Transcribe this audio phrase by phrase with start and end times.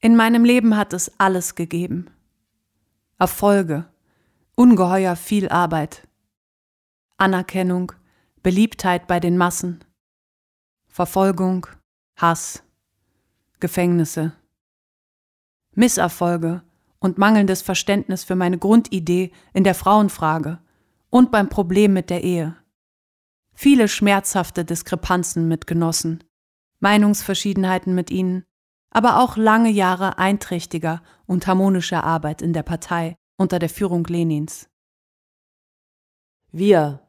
[0.00, 2.10] In meinem Leben hat es alles gegeben.
[3.18, 3.86] Erfolge,
[4.54, 6.06] ungeheuer viel Arbeit,
[7.16, 7.92] Anerkennung,
[8.42, 9.84] Beliebtheit bei den Massen,
[10.86, 11.66] Verfolgung,
[12.16, 12.62] Hass,
[13.60, 14.32] Gefängnisse,
[15.74, 16.62] Misserfolge
[17.00, 20.58] und mangelndes Verständnis für meine Grundidee in der Frauenfrage
[21.10, 22.56] und beim Problem mit der Ehe.
[23.54, 26.24] Viele schmerzhafte Diskrepanzen mit Genossen,
[26.80, 28.45] Meinungsverschiedenheiten mit ihnen,
[28.96, 34.70] aber auch lange Jahre einträchtiger und harmonischer Arbeit in der Partei unter der Führung Lenins.
[36.50, 37.00] Wir,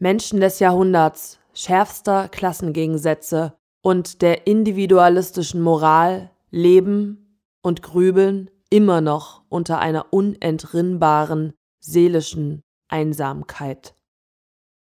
[0.00, 9.78] Menschen des Jahrhunderts, schärfster Klassengegensätze und der individualistischen Moral, leben und grübeln immer noch unter
[9.78, 13.94] einer unentrinnbaren seelischen Einsamkeit.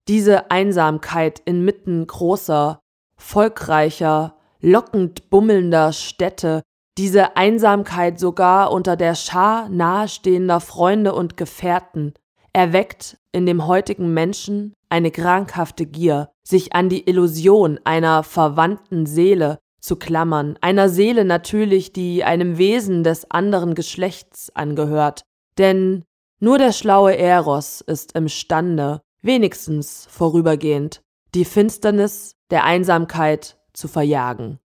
[0.08, 2.80] Diese Einsamkeit inmitten großer,
[3.18, 6.64] volkreicher, lockend bummelnder Städte,
[6.98, 12.14] diese Einsamkeit sogar unter der Schar nahestehender Freunde und Gefährten,
[12.52, 19.60] erweckt in dem heutigen Menschen eine krankhafte Gier, sich an die Illusion einer verwandten Seele
[19.80, 25.22] zu klammern, einer Seele natürlich, die einem Wesen des anderen Geschlechts angehört,
[25.58, 26.04] denn
[26.42, 31.02] nur der schlaue Eros ist imstande, wenigstens vorübergehend,
[31.36, 34.60] die Finsternis der Einsamkeit zu verjagen.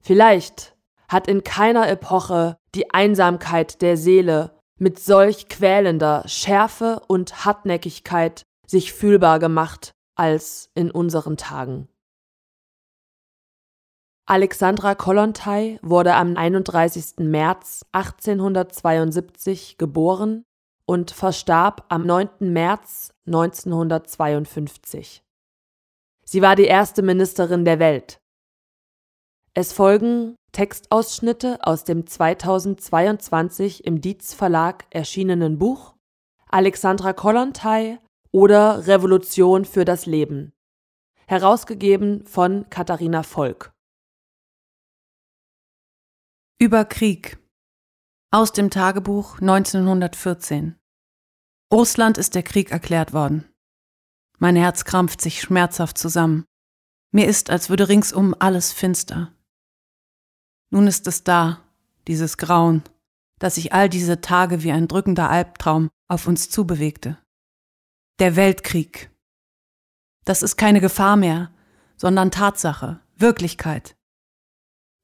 [0.00, 0.76] Vielleicht
[1.08, 8.92] hat in keiner Epoche die Einsamkeit der Seele mit solch quälender Schärfe und Hartnäckigkeit sich
[8.92, 11.88] fühlbar gemacht als in unseren Tagen.
[14.28, 17.18] Alexandra Kollontai wurde am 31.
[17.18, 20.44] März 1872 geboren
[20.84, 22.28] und verstarb am 9.
[22.40, 25.22] März 1952.
[26.24, 28.20] Sie war die erste Ministerin der Welt.
[29.58, 35.94] Es folgen Textausschnitte aus dem 2022 im Dietz Verlag erschienenen Buch
[36.50, 37.98] Alexandra Kollontai
[38.32, 40.52] oder Revolution für das Leben,
[41.26, 43.72] herausgegeben von Katharina Volk.
[46.58, 47.38] Über Krieg
[48.30, 50.76] aus dem Tagebuch 1914
[51.72, 53.50] Russland ist der Krieg erklärt worden.
[54.38, 56.44] Mein Herz krampft sich schmerzhaft zusammen.
[57.10, 59.32] Mir ist, als würde ringsum alles finster.
[60.70, 61.62] Nun ist es da,
[62.08, 62.82] dieses Grauen,
[63.38, 67.18] das sich all diese Tage wie ein drückender Albtraum auf uns zubewegte.
[68.18, 69.10] Der Weltkrieg.
[70.24, 71.52] Das ist keine Gefahr mehr,
[71.96, 73.96] sondern Tatsache, Wirklichkeit.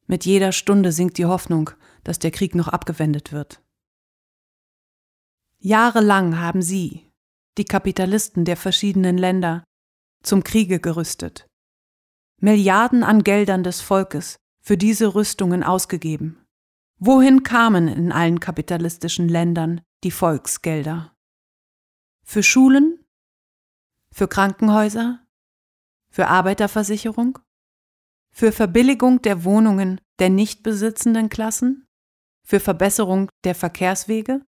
[0.07, 1.71] Mit jeder Stunde sinkt die Hoffnung,
[2.05, 3.63] dass der Krieg noch abgewendet wird.
[5.59, 7.09] Jahrelang haben Sie,
[7.57, 9.63] die Kapitalisten der verschiedenen Länder,
[10.23, 11.47] zum Kriege gerüstet.
[12.41, 16.39] Milliarden an Geldern des Volkes für diese Rüstungen ausgegeben.
[16.99, 21.15] Wohin kamen in allen kapitalistischen Ländern die Volksgelder?
[22.25, 23.05] Für Schulen?
[24.15, 25.27] Für Krankenhäuser?
[26.11, 27.39] Für Arbeiterversicherung?
[28.33, 31.87] für Verbilligung der Wohnungen der nicht besitzenden Klassen,
[32.45, 34.45] für Verbesserung der Verkehrswege,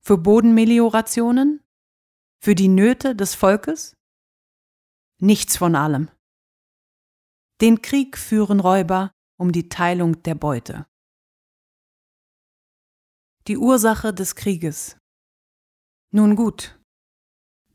[0.00, 1.62] für Bodenmeliorationen,
[2.40, 3.94] für die Nöte des Volkes?
[5.18, 6.08] Nichts von allem.
[7.60, 10.86] Den Krieg führen Räuber um die Teilung der Beute.
[13.48, 14.96] Die Ursache des Krieges.
[16.12, 16.80] Nun gut,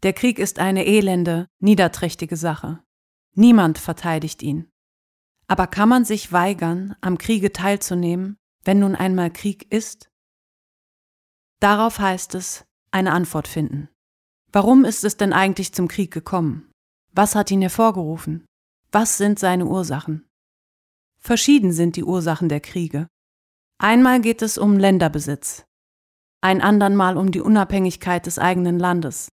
[0.04, 2.82] der Krieg ist eine elende, niederträchtige Sache.
[3.36, 4.70] Niemand verteidigt ihn.
[5.48, 10.10] Aber kann man sich weigern, am Kriege teilzunehmen, wenn nun einmal Krieg ist?
[11.60, 13.90] Darauf heißt es, eine Antwort finden.
[14.54, 16.72] Warum ist es denn eigentlich zum Krieg gekommen?
[17.12, 18.46] Was hat ihn hervorgerufen?
[18.92, 20.27] Was sind seine Ursachen?
[21.28, 23.10] Verschieden sind die Ursachen der Kriege.
[23.80, 25.66] Einmal geht es um Länderbesitz,
[26.40, 29.28] ein andern Mal um die Unabhängigkeit des eigenen Landes.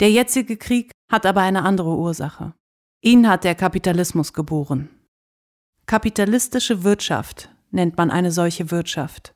[0.00, 2.52] Der jetzige Krieg hat aber eine andere Ursache.
[3.00, 4.90] Ihn hat der Kapitalismus geboren.
[5.86, 9.32] Kapitalistische Wirtschaft nennt man eine solche Wirtschaft.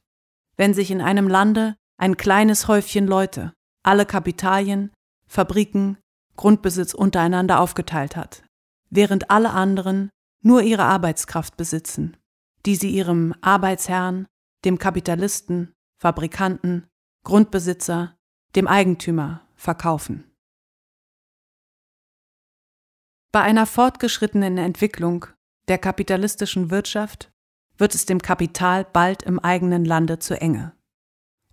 [0.58, 4.92] Wenn sich in einem Lande ein kleines Häufchen Leute alle Kapitalien,
[5.26, 5.96] Fabriken,
[6.36, 8.44] Grundbesitz untereinander aufgeteilt hat,
[8.90, 10.10] während alle anderen
[10.44, 12.16] nur ihre Arbeitskraft besitzen,
[12.66, 14.26] die sie ihrem Arbeitsherrn,
[14.64, 16.86] dem Kapitalisten, Fabrikanten,
[17.24, 18.16] Grundbesitzer,
[18.54, 20.30] dem Eigentümer verkaufen.
[23.32, 25.26] Bei einer fortgeschrittenen Entwicklung
[25.66, 27.32] der kapitalistischen Wirtschaft
[27.78, 30.72] wird es dem Kapital bald im eigenen Lande zu enge.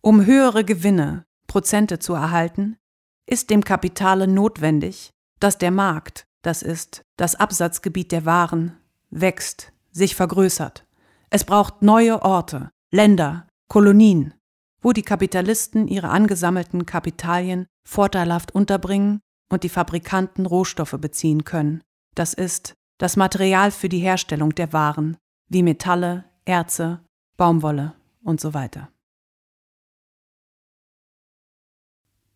[0.01, 2.77] Um höhere Gewinne, Prozente zu erhalten,
[3.25, 8.77] ist dem Kapitale notwendig, dass der Markt, das ist das Absatzgebiet der Waren,
[9.11, 10.85] wächst, sich vergrößert.
[11.29, 14.33] Es braucht neue Orte, Länder, Kolonien,
[14.81, 21.83] wo die Kapitalisten ihre angesammelten Kapitalien vorteilhaft unterbringen und die Fabrikanten Rohstoffe beziehen können,
[22.15, 25.17] das ist das Material für die Herstellung der Waren,
[25.47, 27.03] wie Metalle, Erze,
[27.37, 28.91] Baumwolle und so weiter.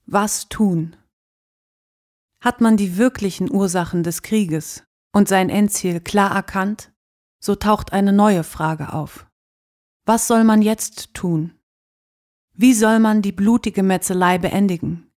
[0.06, 0.96] Was tun?
[2.42, 4.84] Hat man die wirklichen Ursachen des Krieges
[5.16, 6.92] und sein Endziel klar erkannt,
[7.40, 9.26] so taucht eine neue Frage auf.
[10.06, 11.54] Was soll man jetzt tun?
[12.54, 15.10] Wie soll man die blutige Metzelei beendigen?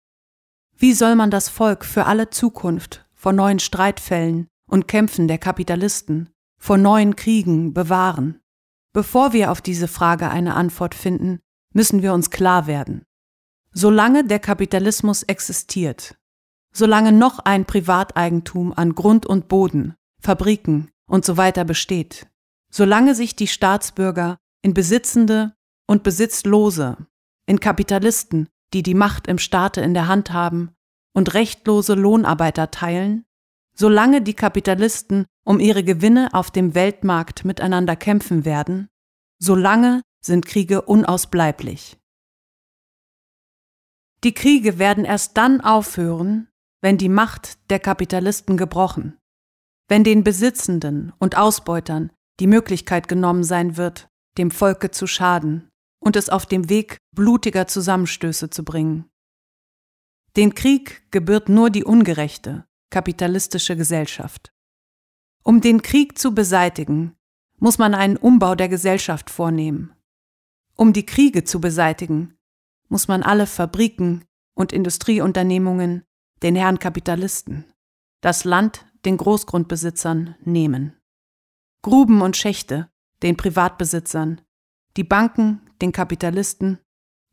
[0.78, 6.30] Wie soll man das Volk für alle Zukunft vor neuen Streitfällen und Kämpfen der Kapitalisten,
[6.60, 8.40] vor neuen Kriegen bewahren?
[8.94, 11.40] Bevor wir auf diese Frage eine Antwort finden,
[11.74, 13.02] müssen wir uns klar werden.
[13.72, 16.20] Solange der Kapitalismus existiert,
[16.77, 22.27] solange noch ein Privateigentum an Grund und Boden, Fabriken und so weiter besteht,
[22.71, 25.56] solange sich die Staatsbürger in Besitzende
[25.88, 26.97] und Besitzlose,
[27.47, 30.71] in Kapitalisten, die die Macht im Staate in der Hand haben
[31.15, 33.25] und rechtlose Lohnarbeiter teilen,
[33.74, 38.88] solange die Kapitalisten um ihre Gewinne auf dem Weltmarkt miteinander kämpfen werden,
[39.39, 41.97] solange sind Kriege unausbleiblich.
[44.24, 46.50] Die Kriege werden erst dann aufhören,
[46.81, 49.18] wenn die Macht der Kapitalisten gebrochen,
[49.88, 55.69] wenn den Besitzenden und Ausbeutern die Möglichkeit genommen sein wird, dem Volke zu schaden
[56.00, 59.09] und es auf dem Weg blutiger Zusammenstöße zu bringen.
[60.35, 64.53] Den Krieg gebührt nur die ungerechte, kapitalistische Gesellschaft.
[65.44, 67.15] Um den Krieg zu beseitigen,
[67.57, 69.94] muss man einen Umbau der Gesellschaft vornehmen.
[70.75, 72.38] Um die Kriege zu beseitigen,
[72.88, 76.03] muss man alle Fabriken und Industrieunternehmungen
[76.44, 77.72] den Herren Kapitalisten,
[78.22, 80.98] das Land den Großgrundbesitzern nehmen.
[81.81, 82.89] Gruben und Schächte
[83.24, 84.42] den Privatbesitzern,
[84.95, 86.80] die Banken den Kapitalisten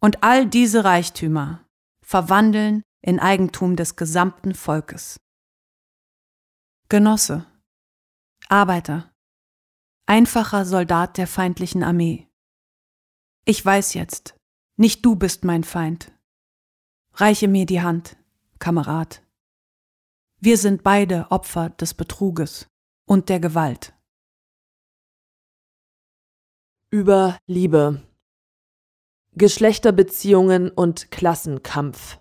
[0.00, 1.66] und all diese Reichtümer
[2.02, 5.20] verwandeln in Eigentum des gesamten Volkes.
[6.88, 7.46] Genosse,
[8.48, 9.12] Arbeiter,
[10.06, 12.28] einfacher Soldat der feindlichen Armee.
[13.44, 14.36] Ich weiß jetzt,
[14.76, 16.12] nicht du bist mein Feind.
[17.14, 18.16] Reiche mir die Hand,
[18.64, 19.22] Kamerad.
[20.40, 22.66] Wir sind beide Opfer des Betruges
[23.06, 23.92] und der Gewalt.
[26.90, 28.00] Über Liebe.
[29.34, 32.20] Geschlechterbeziehungen und Klassenkampf.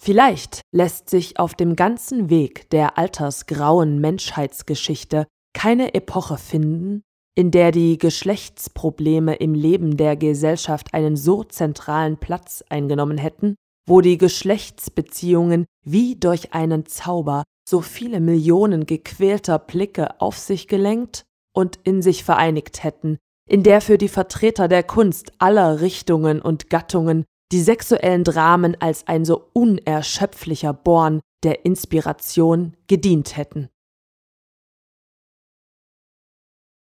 [0.00, 7.02] Vielleicht lässt sich auf dem ganzen Weg der altersgrauen Menschheitsgeschichte keine Epoche finden,
[7.34, 14.00] in der die Geschlechtsprobleme im Leben der Gesellschaft einen so zentralen Platz eingenommen hätten, wo
[14.00, 21.24] die Geschlechtsbeziehungen wie durch einen Zauber so viele Millionen gequälter Blicke auf sich gelenkt
[21.54, 23.18] und in sich vereinigt hätten,
[23.48, 29.06] in der für die Vertreter der Kunst aller Richtungen und Gattungen die sexuellen Dramen als
[29.06, 33.68] ein so unerschöpflicher Born der Inspiration gedient hätten.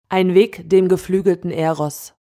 [0.09, 2.15] Ein Weg dem geflügelten Eros.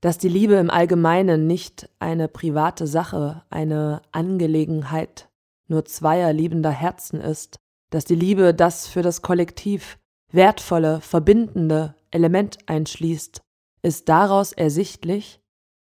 [0.00, 5.28] Dass die Liebe im Allgemeinen nicht eine private Sache, eine Angelegenheit
[5.68, 7.56] nur zweier liebender Herzen ist,
[7.90, 9.98] dass die Liebe das für das Kollektiv
[10.32, 13.42] wertvolle, verbindende Element einschließt,
[13.82, 15.40] ist daraus ersichtlich,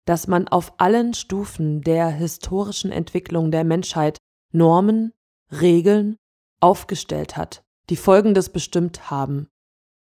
[0.07, 4.19] dass man auf allen Stufen der historischen Entwicklung der Menschheit
[4.53, 5.13] Normen,
[5.51, 6.17] Regeln
[6.61, 9.49] aufgestellt hat, die Folgendes bestimmt haben.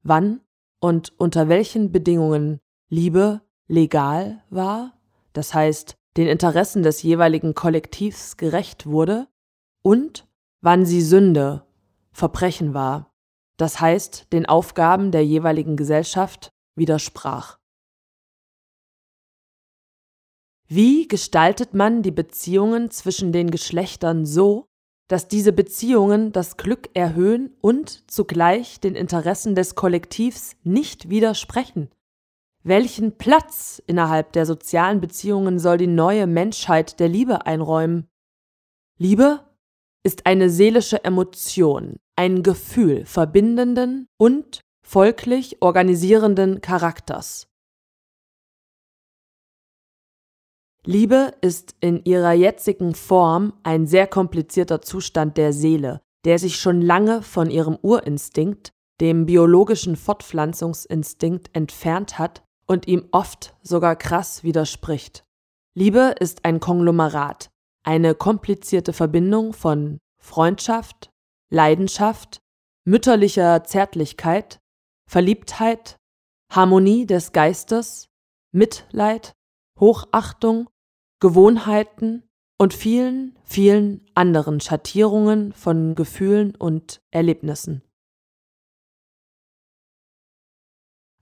[0.02, 0.40] Wann
[0.80, 4.98] und unter welchen Bedingungen Liebe legal war,
[5.32, 9.28] das heißt den Interessen des jeweiligen Kollektivs gerecht wurde,
[9.82, 10.26] und
[10.62, 11.64] wann sie Sünde,
[12.12, 13.12] Verbrechen war,
[13.56, 17.58] das heißt den Aufgaben der jeweiligen Gesellschaft widersprach.
[20.68, 24.66] Wie gestaltet man die Beziehungen zwischen den Geschlechtern so,
[25.08, 31.90] dass diese Beziehungen das Glück erhöhen und zugleich den Interessen des Kollektivs nicht widersprechen.
[32.68, 38.08] Welchen Platz innerhalb der sozialen Beziehungen soll die neue Menschheit der Liebe einräumen?
[38.98, 39.46] Liebe
[40.02, 47.46] ist eine seelische Emotion, ein Gefühl verbindenden und folglich organisierenden Charakters.
[50.82, 56.80] Liebe ist in ihrer jetzigen Form ein sehr komplizierter Zustand der Seele, der sich schon
[56.80, 65.24] lange von ihrem Urinstinkt, dem biologischen Fortpflanzungsinstinkt, entfernt hat und ihm oft sogar krass widerspricht.
[65.74, 67.50] Liebe ist ein Konglomerat,
[67.84, 71.10] eine komplizierte Verbindung von Freundschaft,
[71.50, 72.40] Leidenschaft,
[72.84, 74.58] mütterlicher Zärtlichkeit,
[75.08, 75.96] Verliebtheit,
[76.50, 78.08] Harmonie des Geistes,
[78.52, 79.32] Mitleid,
[79.78, 80.68] Hochachtung,
[81.20, 82.22] Gewohnheiten
[82.58, 87.82] und vielen, vielen anderen Schattierungen von Gefühlen und Erlebnissen.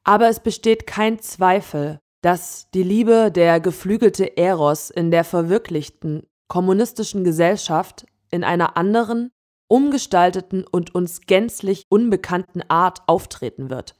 [0.05, 7.25] Aber es besteht kein Zweifel, dass die Liebe der geflügelte Eros in der verwirklichten kommunistischen
[7.25, 9.31] Gesellschaft in einer anderen,
[9.69, 13.97] umgestalteten und uns gänzlich unbekannten Art auftreten wird.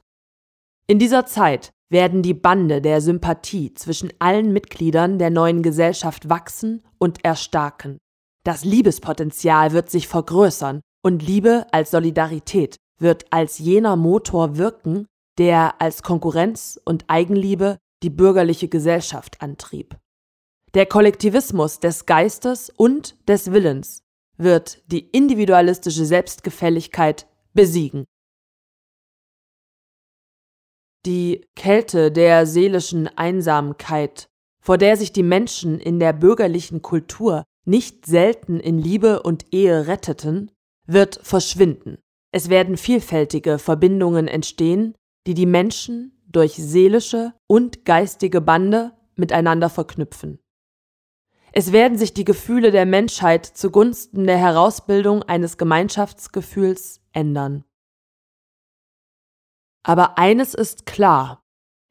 [0.87, 6.83] In dieser Zeit werden die Bande der Sympathie zwischen allen Mitgliedern der neuen Gesellschaft wachsen
[6.99, 7.99] und erstarken.
[8.45, 15.07] Das Liebespotenzial wird sich vergrößern und Liebe als Solidarität wird als jener Motor wirken,
[15.39, 19.97] der als Konkurrenz und Eigenliebe die bürgerliche Gesellschaft antrieb.
[20.75, 24.03] Der Kollektivismus des Geistes und des Willens
[24.37, 28.05] wird die individualistische Selbstgefälligkeit besiegen.
[31.07, 34.27] Die Kälte der seelischen Einsamkeit,
[34.61, 39.87] vor der sich die Menschen in der bürgerlichen Kultur nicht selten in Liebe und Ehe
[39.87, 40.51] retteten,
[40.87, 41.99] wird verschwinden.
[42.33, 44.95] Es werden vielfältige Verbindungen entstehen,
[45.27, 50.39] die die Menschen durch seelische und geistige Bande miteinander verknüpfen.
[51.53, 57.65] Es werden sich die Gefühle der Menschheit zugunsten der Herausbildung eines Gemeinschaftsgefühls ändern.
[59.85, 61.45] Aber eines ist klar,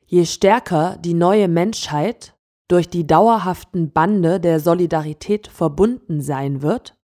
[0.06, 2.36] je stärker die neue Menschheit
[2.68, 6.98] durch die dauerhaften Bande der Solidarität verbunden sein wird,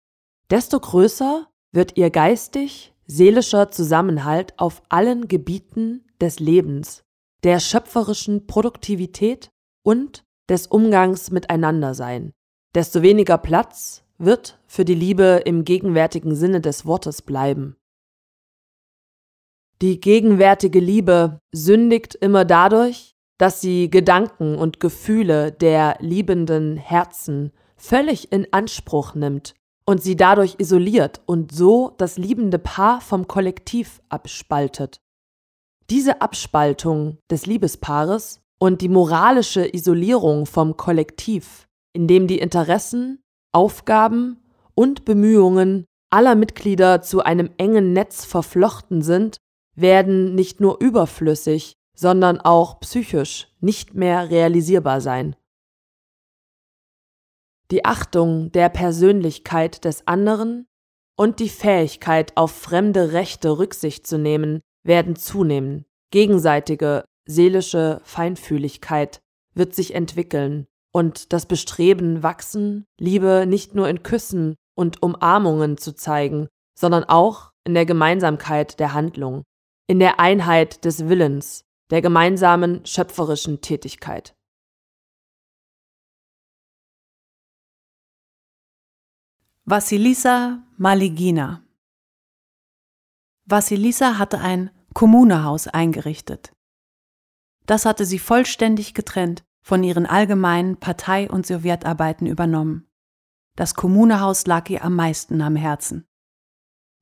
[0.49, 7.03] desto größer wird ihr geistig seelischer Zusammenhalt auf allen Gebieten des Lebens,
[7.43, 9.51] der schöpferischen Produktivität
[9.83, 12.33] und des Umgangs miteinander sein.
[12.75, 17.75] Desto weniger Platz wird für die Liebe im gegenwärtigen Sinne des Wortes bleiben.
[19.81, 28.33] Die gegenwärtige Liebe sündigt immer dadurch, dass sie Gedanken und Gefühle der liebenden Herzen völlig
[28.33, 34.99] in Anspruch nimmt und sie dadurch isoliert und so das liebende Paar vom Kollektiv abspaltet.
[35.89, 44.39] Diese Abspaltung des Liebespaares und die moralische Isolierung vom Kollektiv, in dem die Interessen, Aufgaben
[44.75, 49.37] und Bemühungen aller Mitglieder zu einem engen Netz verflochten sind,
[49.75, 55.35] werden nicht nur überflüssig, sondern auch psychisch nicht mehr realisierbar sein.
[57.71, 60.67] Die Achtung der Persönlichkeit des anderen
[61.17, 65.85] und die Fähigkeit, auf fremde Rechte Rücksicht zu nehmen, werden zunehmen.
[66.11, 69.19] Gegenseitige seelische Feinfühligkeit
[69.53, 75.93] wird sich entwickeln und das Bestreben wachsen, Liebe nicht nur in Küssen und Umarmungen zu
[75.93, 79.43] zeigen, sondern auch in der Gemeinsamkeit der Handlung,
[79.87, 84.33] in der Einheit des Willens, der gemeinsamen schöpferischen Tätigkeit.
[89.65, 91.61] Vassilisa Maligina
[93.49, 96.51] Vassilisa hatte ein Kommunehaus eingerichtet.
[97.65, 102.87] Das hatte sie vollständig getrennt von ihren allgemeinen Partei- und Sowjetarbeiten übernommen.
[103.55, 106.05] Das Kommunehaus lag ihr am meisten am Herzen.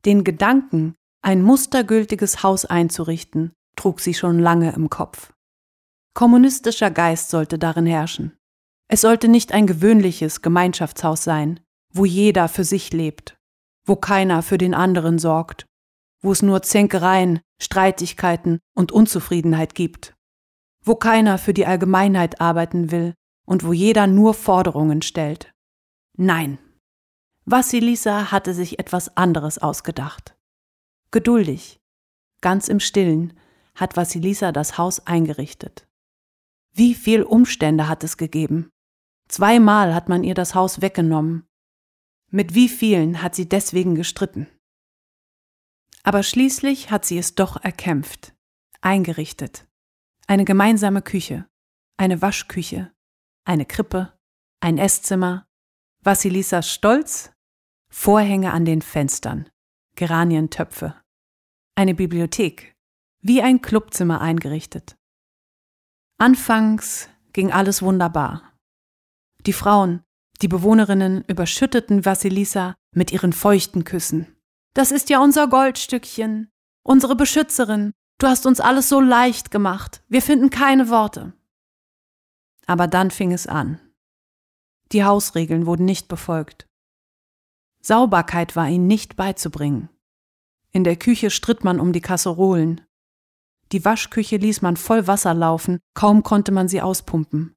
[0.05, 5.33] Den Gedanken, ein mustergültiges Haus einzurichten, trug sie schon lange im Kopf.
[6.13, 8.37] Kommunistischer Geist sollte darin herrschen.
[8.87, 11.59] Es sollte nicht ein gewöhnliches Gemeinschaftshaus sein,
[11.93, 13.37] wo jeder für sich lebt,
[13.85, 15.67] wo keiner für den anderen sorgt
[16.27, 20.13] wo es nur Zänkereien, Streitigkeiten und Unzufriedenheit gibt,
[20.83, 23.13] wo keiner für die Allgemeinheit arbeiten will
[23.45, 25.53] und wo jeder nur Forderungen stellt.
[26.17, 26.57] Nein,
[27.45, 30.35] Vassilisa hatte sich etwas anderes ausgedacht.
[31.11, 31.79] Geduldig,
[32.41, 33.39] ganz im Stillen,
[33.73, 35.87] hat Vassilisa das Haus eingerichtet.
[36.73, 38.69] Wie viel Umstände hat es gegeben?
[39.29, 41.47] Zweimal hat man ihr das Haus weggenommen.
[42.29, 44.47] Mit wie vielen hat sie deswegen gestritten?
[46.07, 48.33] Aber schließlich hat sie es doch erkämpft,
[48.79, 49.67] eingerichtet.
[50.25, 51.49] Eine gemeinsame Küche,
[51.97, 52.93] eine Waschküche,
[53.43, 54.17] eine Krippe,
[54.61, 55.49] ein Esszimmer,
[56.05, 57.33] Vasilisas Stolz,
[57.91, 59.49] Vorhänge an den Fenstern,
[59.97, 60.95] Geranientöpfe,
[61.75, 62.77] eine Bibliothek,
[63.19, 64.95] wie ein Clubzimmer eingerichtet.
[66.17, 68.53] Anfangs ging alles wunderbar.
[69.45, 70.05] Die Frauen,
[70.41, 74.36] die Bewohnerinnen überschütteten Vasilisa mit ihren feuchten Küssen.
[74.77, 76.51] Das ist ja unser Goldstückchen,
[76.83, 77.93] unsere Beschützerin.
[78.19, 80.03] Du hast uns alles so leicht gemacht.
[80.07, 81.33] Wir finden keine Worte.
[82.67, 83.79] Aber dann fing es an.
[84.91, 86.67] Die Hausregeln wurden nicht befolgt.
[87.81, 89.89] Sauberkeit war ihnen nicht beizubringen.
[90.71, 92.81] In der Küche stritt man um die Kasserolen.
[93.71, 97.55] Die Waschküche ließ man voll Wasser laufen, kaum konnte man sie auspumpen.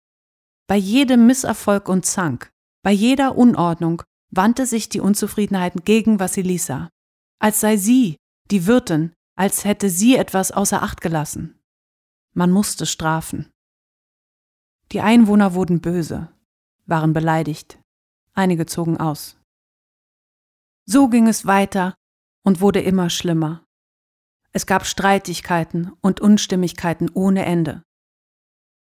[0.67, 2.50] Bei jedem Misserfolg und Zank,
[2.83, 6.89] bei jeder Unordnung wandte sich die Unzufriedenheit gegen Vassilisa,
[7.41, 8.17] als sei sie,
[8.51, 11.59] die Wirtin, als hätte sie etwas außer Acht gelassen.
[12.33, 13.51] Man musste strafen.
[14.93, 16.33] Die Einwohner wurden böse,
[16.87, 17.81] waren beleidigt,
[18.35, 19.37] einige zogen aus.
[20.85, 21.95] So ging es weiter
[22.45, 23.65] und wurde immer schlimmer.
[24.53, 27.83] Es gab Streitigkeiten und Unstimmigkeiten ohne Ende.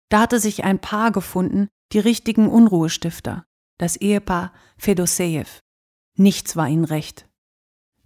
[0.08, 3.44] Da hatte sich ein Paar gefunden, die richtigen Unruhestifter,
[3.78, 5.46] das Ehepaar Fedosejew.
[6.16, 7.31] Nichts war ihnen recht.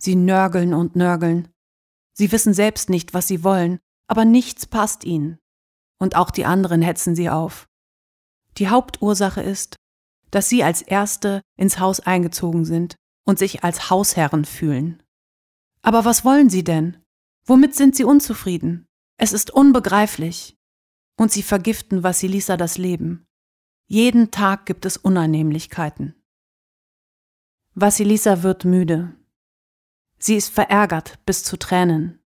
[0.06, 1.48] Sie nörgeln und nörgeln.
[2.12, 5.40] Sie wissen selbst nicht, was sie wollen, aber nichts passt ihnen.
[5.98, 7.66] Und auch die anderen hetzen sie auf.
[8.56, 9.74] Die Hauptursache ist,
[10.30, 12.94] dass sie als Erste ins Haus eingezogen sind
[13.24, 15.02] und sich als Hausherren fühlen.
[15.82, 17.02] Aber was wollen sie denn?
[17.44, 18.86] Womit sind sie unzufrieden?
[19.18, 20.54] Es ist unbegreiflich.
[21.18, 23.26] Und sie vergiften Vassilisa das Leben.
[23.88, 26.14] Jeden Tag gibt es Unannehmlichkeiten.
[27.74, 29.16] Vassilisa wird müde.
[30.18, 32.20] Sie ist verärgert bis zu Tränen.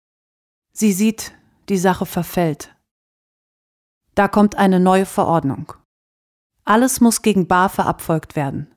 [0.71, 1.33] Sie sieht,
[1.69, 2.75] die Sache verfällt.
[4.15, 5.73] Da kommt eine neue Verordnung.
[6.63, 8.75] Alles muss gegen Bar verabfolgt werden.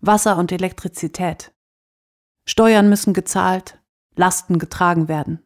[0.00, 1.52] Wasser und Elektrizität.
[2.46, 3.80] Steuern müssen gezahlt,
[4.14, 5.42] Lasten getragen werden.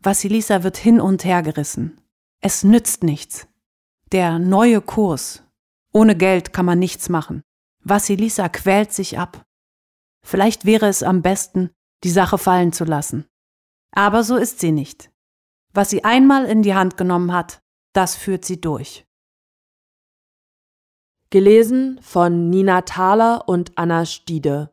[0.00, 2.00] Vassilisa wird hin und her gerissen.
[2.40, 3.48] Es nützt nichts.
[4.12, 5.42] Der neue Kurs.
[5.92, 7.42] Ohne Geld kann man nichts machen.
[7.84, 9.44] Vassilisa quält sich ab.
[10.24, 11.70] Vielleicht wäre es am besten,
[12.04, 13.26] die Sache fallen zu lassen.
[13.92, 15.10] Aber so ist sie nicht.
[15.72, 19.06] Was sie einmal in die Hand genommen hat, das führt sie durch.
[21.30, 24.72] Gelesen von Nina Thaler und Anna Stiede.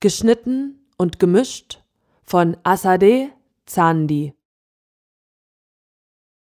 [0.00, 1.82] Geschnitten und gemischt
[2.22, 3.32] von Asade
[3.66, 4.34] Zandi.